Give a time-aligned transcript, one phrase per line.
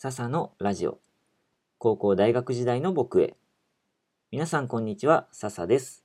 [0.00, 1.00] 笹のラジオ。
[1.76, 3.34] 高校大学時代の僕へ。
[4.30, 6.04] 皆さんこんにちは笹です。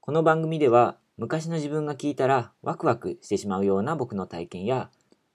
[0.00, 4.90] この番組では昔の自分が聞いたらワクワクしてしまうような僕の体験や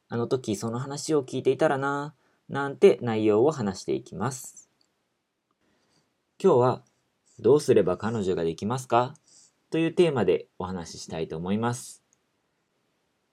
[0.10, 4.70] あの時その話を聞いていたらなぁなんて内容を話していきます。
[6.39, 6.84] 今日は
[7.39, 9.16] どうすれば彼女ができますか？
[9.71, 12.04] というテーマでお話ししたいと思います。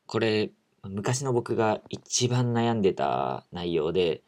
[0.06, 0.52] これ
[0.84, 4.22] 昔の僕が一番悩んでた内容で、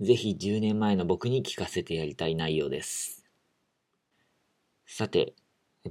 [0.00, 3.24] ぜひ10年前の僕に聞かせてやりたい内容です。
[4.86, 5.34] さて、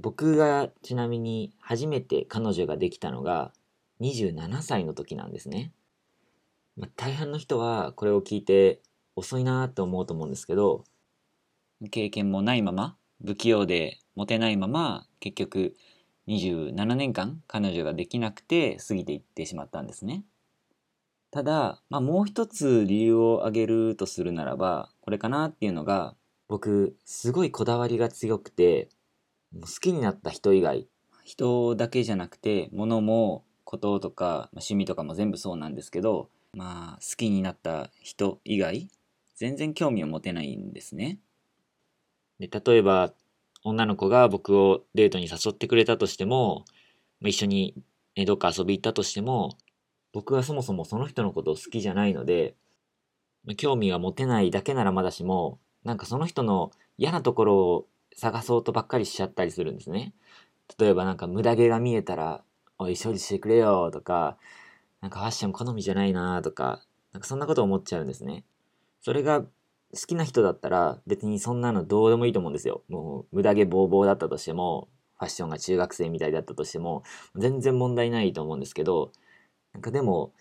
[0.00, 3.52] 僕がちなみに初めて彼女ができたのが
[4.00, 5.72] 27歳の時なんですね。
[6.76, 8.80] まあ、大半の人はこれを聞いて
[9.16, 10.84] 遅いなと思うと思うんですけど、
[11.90, 15.74] 経験もないまま、不器用でモテないまま、結局
[16.28, 20.22] 27年間彼女ができなくて過ぎていってしまったんですね。
[21.30, 26.14] ただ、まあ、もう一つ理由を挙げるとするならば、これかなっていうのが、
[26.48, 28.88] 僕、すごいこだわりが強くて、
[29.60, 30.88] 好きになった人以外、
[31.24, 38.88] 人だけじゃなくて、物も、こととか、趣味とかも全部そうなんですけど、まあ、好きになった人以外、
[39.34, 41.18] 全然興味を持てないんですね。
[42.38, 43.12] で、例えば、
[43.64, 46.64] 女の子が僕をデートに誘ってくれたとしても、
[47.20, 47.74] 一緒に
[48.24, 49.58] どっか遊び行ったとしても、
[50.16, 52.54] 僕はそもそもその人のことを好きじゃないので、
[53.58, 57.86] 興味が持てないだけならまだしも、なんかその人の嫌なところを
[58.16, 60.14] 探そうとばっかりしちゃったりするんですね。
[60.78, 62.42] 例えばなんか無駄毛が見えたら、
[62.78, 64.38] おい、処理してくれよとか、
[65.02, 66.80] なんかファッション好みじゃないなとか、
[67.12, 68.42] なんかそんなこと思っちゃうんですね。
[69.02, 69.48] それが好
[70.06, 72.84] きな人だったら別にそんなのどうでもいいと思うんですよ。
[72.88, 74.88] もう無駄毛ボーボーだったとしても、
[75.18, 77.02] ファッションが中学生みたいだったとしても、
[77.34, 79.12] 全然問題ないと思うんですけど、
[79.76, 80.32] なんかでも、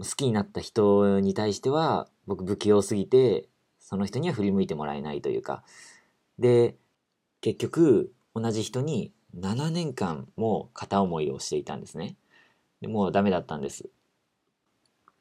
[0.00, 5.62] 好きになった人に対しては、僕不器用すぎて、その人には振り向いてもらえないというか。
[6.40, 6.74] で、
[7.40, 12.16] 結局、同じ人に7年間も片思いをしていたんですね。
[12.80, 13.88] でもうダメだったんです。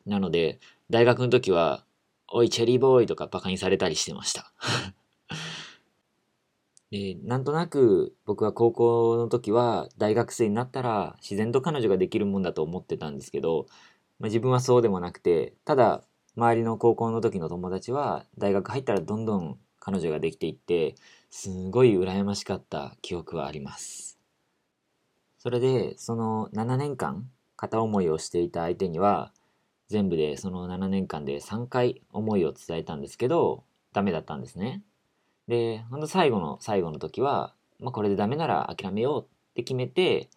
[0.08, 1.86] なので、大学の時は
[2.28, 4.52] おい、チェリーボーイとかバカにされたりしてました
[6.92, 13.68] で、なんとなく僕は高校の時は大学生になったら自然と彼女ができるもんだと思ってたんですけど、
[14.20, 16.04] まあ、自分はそうでもなくて、ただ
[16.36, 20.96] 周りの高校の時の友達は大学入ったらどんどん彼女ができていって、
[21.30, 24.20] すごい羨ましかった記憶はあります。
[25.38, 29.32] それで、その7年間片思いをしていた相手には、
[29.88, 33.64] 全部でその7年間で3回思いを伝えたんですけど、
[33.94, 34.84] ダメだったんですね。
[35.50, 40.30] で、ほんと最後の最後の時は、まあ、これでダメなら諦めようって決めて、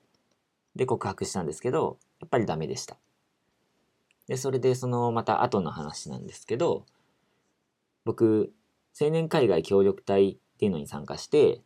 [0.75, 2.97] で告白したんですけど、やっぱりダメでした。
[4.27, 6.87] で、それでそのまた後の話なんですけど、
[8.07, 8.55] 僕、
[8.99, 11.61] 青年海外協力隊っていうのに参加して、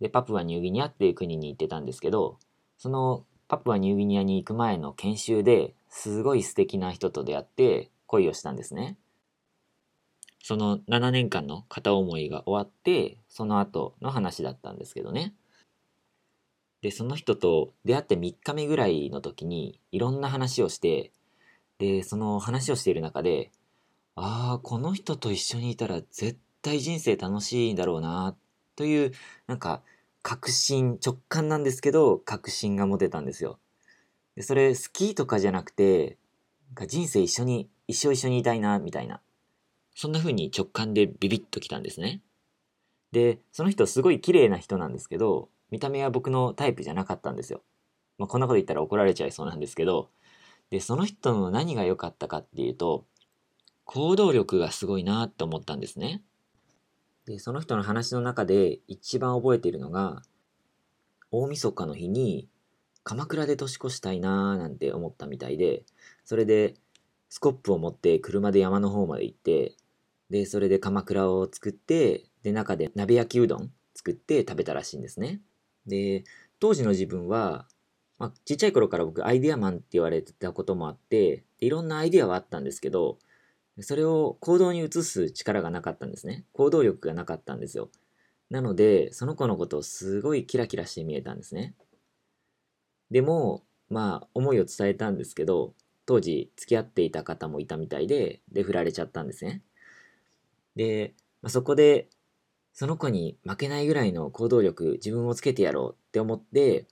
[0.00, 2.38] で、パプアニューギニアっていう国に行ってたんですけど、
[2.78, 8.96] そのパプアニューギニアに行く前の研修ですごい素敵な人と出会って恋をしたんですね。
[10.42, 15.34] その7年間の片思いが終わって、その後の話だったんですけどね。
[16.82, 21.12] で、その人と出会って3日目ぐらいの時にいろんな話をして、
[21.78, 23.52] で、その話をしている中で、
[24.16, 28.36] ああ、この人と一緒にいたら絶対人生楽しいんだろうな、
[28.76, 29.12] という、
[29.46, 29.82] なんか、
[30.22, 33.58] 確信、直感なんですけど、確信が持てたんですよ。
[34.36, 36.18] でそれ好きとかじゃなくて、
[36.88, 39.20] 人生一緒に、一生一緒にいたいな、みたいな。
[39.94, 42.22] そんな風に直感でビビッときたんですね。
[43.12, 47.62] で、その人すごい綺麗な人なんですけど、見た目は僕のタイプじゃなかったんですよ。
[48.18, 50.10] まあ、こんなこと言ったら怒られちゃいそうなんですけど、
[50.70, 53.04] で、その人の何が良かったかっていうと、
[53.84, 56.22] 行動力がすごいなって思ったんですね。
[57.26, 60.22] で、その人の話の中で一番覚えているのが、
[61.30, 62.48] 大晦日の日に
[63.04, 65.84] 鎌倉で年越したいなーなんて思ったみたいで、
[66.24, 66.74] それで
[67.32, 69.74] スコップを持って車で山の方まで行って、
[70.28, 75.40] で、それで鎌倉を作って、で、中で鍋焼きうどん作って食べたらしいんですね。
[75.86, 76.24] で、
[76.60, 77.66] 当時の自分は、
[78.18, 83.16] まあ、ちっちゃい頃から僕アイデアマンって言われてたこともあって、いろんなアイディアはあったんですけど、
[83.80, 86.44] それを行動に移す力がなかったんですね。
[86.52, 87.88] 行動力がなかったんですよ。
[88.50, 91.74] なので、その子のことをすごいキラキラして見えたんですね。
[93.10, 95.72] でも、まあ、思いを伝えたんですけど、
[96.06, 99.62] 当時付き合っていた方もいたみたいで、で、振られちゃったんですね。
[100.76, 102.08] で、まあ、そこで、
[102.72, 106.86] その子に負けないぐらいの行動力、自分をつけてやろうって思って、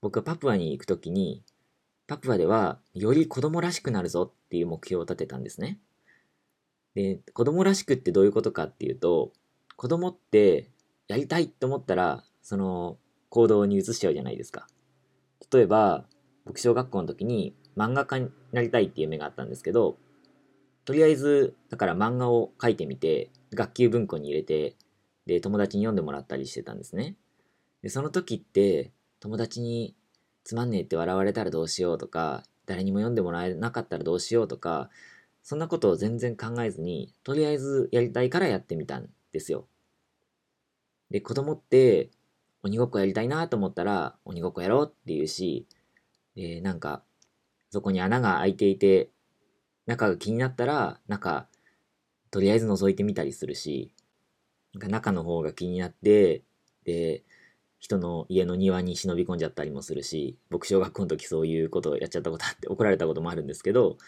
[0.00, 1.42] 僕はパプアに行くときに、
[2.06, 5.80] パプアではより子供らしくなるぞっていう目標を立てたんですね。
[6.94, 9.32] で、子供らしくってどういうことかっていうと、
[9.76, 10.70] 子供って
[11.08, 14.66] やりたいと思ったら、その行動に移しちゃうじゃないですか。
[15.52, 16.06] 例えば、
[16.44, 19.96] 僕小学校の時に漫画家になりたいっていう夢があったんですけど、
[20.84, 24.76] とりあえず、だから漫画を描いてみて、学級文庫に入れて、
[25.26, 27.16] で、友達に読んでもらったりしてたんですね。
[27.82, 29.94] で、その時って、友達に
[30.44, 34.90] つまんねえって笑われたらどうしようとか、誰にも読んでもらえなかったらどうしようとか、
[35.42, 39.66] そんなことを全然考えずに、とりあえずやりたいからやってみたんですよ。
[41.10, 42.10] で、子供って、
[42.62, 45.66] 鬼ごっこやりたいなと思ったら、鬼ごっこやろうって言うし、
[46.34, 47.04] で、なんか、
[47.76, 49.10] そこに穴が開いていて、
[49.84, 51.46] 中が気になったら、中、
[52.30, 53.92] とりあえず覗いてみたりするし、
[54.72, 56.42] なんか中の方が気になって、
[56.84, 57.22] で、
[57.78, 63.98] 人の家の庭に忍び込んじゃったりもするし、僕小学校の時そういうことをやっちゃったことあって怒られたこともあるんですけど、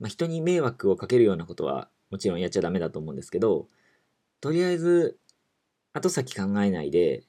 [0.00, 3.68] まあ、人に迷惑をかけるようなことはもちろんやっちゃダメだと思うんですけど、
[4.40, 5.18] とりあえず
[5.92, 7.24] 後先考えないで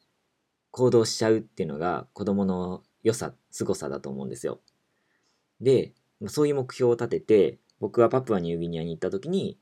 [0.71, 4.61] 行動しちゃうっていうのが子供の良さ、凄さだと思うんですよ。
[5.63, 5.93] で、
[6.27, 9.57] そういう目標を立てて、僕はパプアニューギニアに行った時に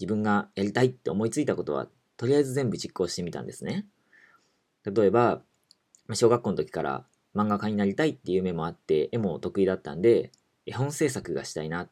[0.00, 1.86] 自分がやりたいって思いついたことは
[2.16, 3.86] とりあえず全部実行してみたんですね。
[4.84, 5.42] 例えば、
[6.14, 10.32] 小学校の時から漫画家になりたいっていう夢もあって絵も得意だったんで
[10.66, 11.90] 絵本制作がしたいなっ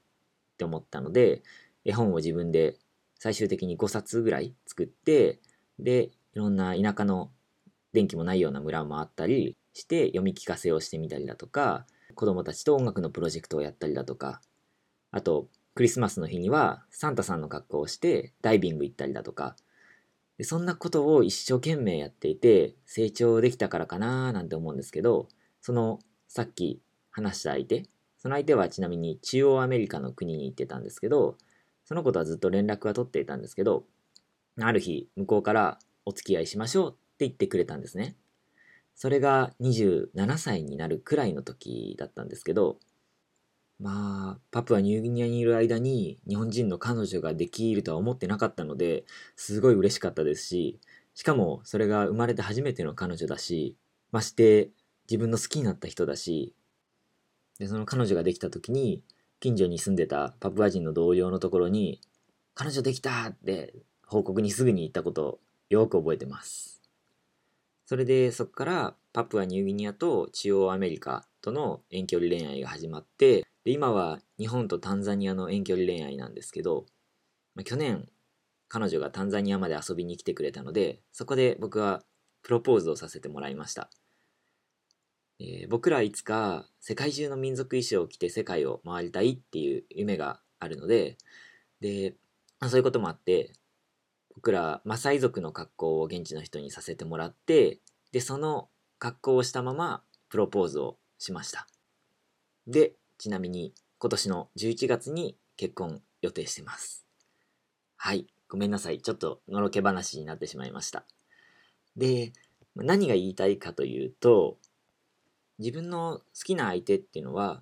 [0.57, 1.43] て思ったので、
[1.85, 2.77] 絵本を自分で
[3.15, 5.41] 最終的に5冊ぐらい作って、
[5.79, 7.31] で、いろんな田舎の
[7.93, 11.87] 電気もないような村もあったりして読み聞かせをしてみたりだとか、
[12.19, 14.41] 子供たちと音楽のプロジェクトをやったりだとか、
[15.13, 19.55] あと、クリスマスの日にはサンタさんの格好をしてダイビング行ったりだとか、
[20.37, 25.29] でそんなことを一生懸命やっていて成長できたからかなーなんて思うんですけど、
[25.61, 26.83] そのさっき
[27.13, 27.85] 話した相手、
[28.17, 31.37] その相手はちなみに中央アメリカの国に行ってたんですけど、
[31.85, 33.85] その子とはずっと連絡は取っていたんですけど、
[34.61, 38.17] ある日、向こうからお付き合いしましょうって言ってくれたんですね。
[38.99, 42.81] それが27歳になるくらいの時だったんですけど、
[43.79, 49.05] まあ、パプアニューギニアにいる間に日本人の彼女ができるとは思ってなかったので、
[49.37, 50.81] すごい嬉しかったですし、
[51.15, 53.77] しかもそれが生まれて初めての彼女だし、
[54.11, 54.71] まして
[55.09, 56.57] 自分の好きになった人だし、
[57.61, 59.05] で、その彼女ができた時に、
[59.39, 62.01] 近所に住んでたパプア人の同僚のところに、
[62.55, 63.77] 彼女できたって
[64.09, 66.78] 報告にすぐに行ったことをよく覚えてます。
[67.89, 76.85] それでそこからパプアニューギニアと中央アメリカとの遠距離恋愛が始まって、で今は日本とタンザニアの遠距離恋愛なんですけど、
[77.55, 78.07] まあ、去年
[78.69, 82.03] 彼女がタンザニアまで遊びに来てくれたので、そこで僕は
[82.43, 83.89] プロポーズをさせてもらいました。
[85.41, 91.17] えー、僕らいつか世界中の民族衣装を着て世界を回りたいっていう夢があるので、
[91.81, 92.17] で、
[92.61, 93.55] まあ、そういうこともあって、
[94.39, 97.81] 僕らマサイ族の格好を現地の人にさせてもらって、
[98.13, 98.69] で、その
[99.01, 101.67] 格好をしたままプロポーズをしました。
[102.69, 107.05] で、ちなみに今年の11月に結婚予定してます。
[107.97, 108.29] はい。
[108.49, 109.03] ごめんなさい。
[109.03, 111.05] ちょっとのろけ話になってしまいました。
[111.97, 112.33] で、
[112.77, 114.57] 何が言いたいかというと、
[115.59, 117.61] 自分の好きな相手っていうのは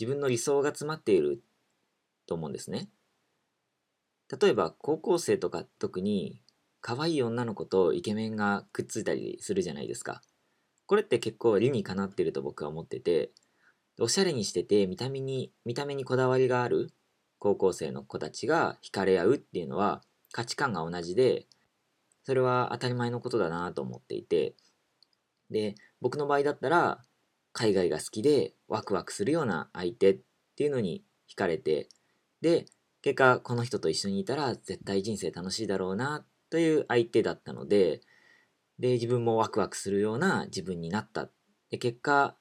[0.00, 1.40] 自分の理想が詰まっている
[2.26, 2.88] と思うんですね。
[4.40, 6.42] 例えば高校生とか特に
[6.80, 10.22] 可愛い女の子とイケメンがくっついたりするじゃないですか。
[10.86, 13.30] これって結構理にかなってると僕は思ってて、
[14.00, 16.92] おしゃれにしてて見た目に、見た目にこだわりがある
[17.38, 21.46] 高校生の子たちが惹かれ合うっていうのは価値観が同じで、
[22.24, 24.54] それは当たり前のことだなと思っていて、
[25.50, 27.02] で、僕の場合だったら、
[27.52, 30.18] 海外が好きでワクワクするような相手っ
[30.56, 31.88] ていうのに惹かれて
[32.40, 32.66] で
[33.02, 38.00] 結果この人と一緒にいたら絶対人生楽しいだろうなという相手だったので
[38.78, 41.28] で自分もワクワクするような自分になった
[41.70, 42.36] で結果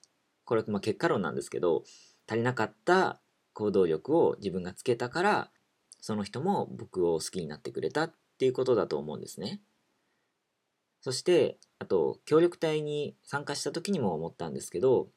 [0.46, 1.84] これ、まあ、結果論なんですけど
[2.28, 3.22] 足りなかった
[3.54, 5.52] 行動力を自分がつけたから
[6.00, 9.62] その人も僕を好きになってくれたっていうことだと思うんですね。
[11.02, 15.10] そしてあと協力隊に参加した時にも思ったんですけど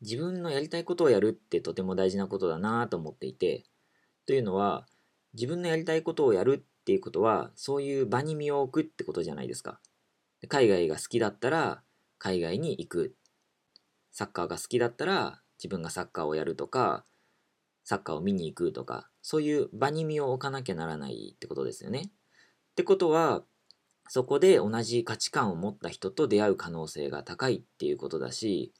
[0.00, 3.64] 自分のやりたいことをやるってとても大事なことだなと思っていて
[4.26, 4.86] というのは
[5.34, 9.80] 自分のやりたいことをやるっていうことはそういう場に身を置くってことじゃないですか。
[10.48, 11.82] 海外が好きだったら
[12.18, 13.14] 海外に行く。
[14.12, 17.04] サッカーが好きだったら自分がサッカーをやるとか
[17.84, 22.10] サッカーを見に行くとかそういう場に身を置かなきゃならないってことですよね。
[22.72, 23.42] ってことは
[24.08, 28.72] そこで同じ価値観を持った人と出会う可能性が高いっていうことだし、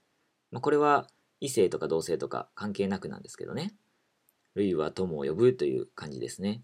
[0.51, 1.07] まあ、これは
[1.41, 3.75] 異性とか同性とか関係なくなんですけどね。
[4.57, 6.63] 類は友を呼ぶという感じですね。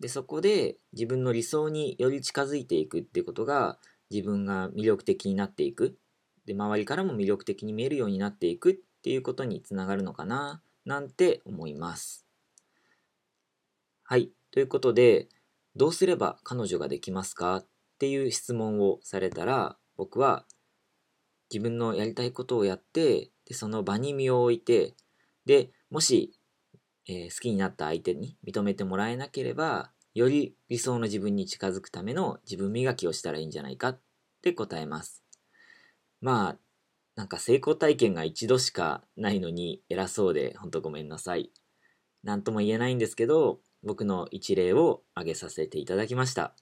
[0.00, 3.78] で、そこで自分の理想により近づいていくってことが
[4.10, 5.96] 自分が魅力的になっていく。
[6.46, 12.26] で、周りからも魅力的に見えるようになっていくっていうことにつながるのかな、なんて思います。
[14.02, 14.32] はい。
[14.50, 15.28] ということで、
[15.76, 17.56] どうすれば彼女ができますか？
[17.56, 17.66] っ
[17.98, 20.46] ていう質問をされたら、僕は
[21.52, 24.94] 自分のやりたいことをやって、でその場に身を置いて、
[25.44, 26.32] で、もし
[27.06, 34.00] えー、好きになった相手に認めてもらえなければ、より理想の自分に近づくための自分磨きをしたらいいんじゃないかっ
[34.42, 35.22] て答えます。
[36.20, 36.56] まあ、
[37.16, 41.50] なんか成功体験が一度しかないのに偉そうでほんとごめんなさい。
[42.24, 46.54] なんとも言えないんですけど、僕の一例を挙げさせていただきました。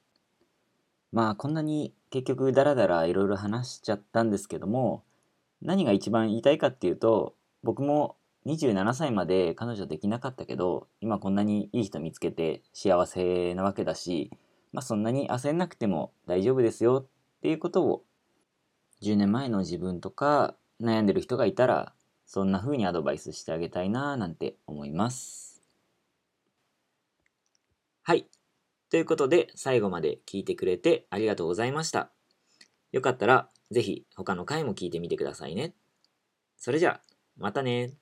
[1.11, 5.05] まあこんなに結局ダラダラいろいろ話しちゃったんですけども、
[5.63, 8.17] 何が一番言いたいかっていうと、僕も
[8.47, 14.31] 27歳まで彼女できなかったけど、今こんなにいい人見つけて幸せなわけだし、
[14.73, 18.05] まあそんなに焦んなくても大丈夫ですよっていうことを、
[19.03, 21.93] 10年前の自分とか悩んでる人がいたら、
[22.27, 25.63] そんな風にアドバイスしてあげたいななんて思います。
[28.03, 28.27] はい。
[28.91, 32.11] ということで、最後まで聞いてくれてありがとうございました。
[32.93, 35.75] よかったら、ぜひ他の回も聞いてみてくださいね。
[36.57, 37.93] それじゃあ、またね